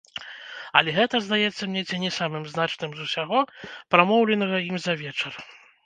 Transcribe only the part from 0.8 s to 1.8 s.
гэта здаецца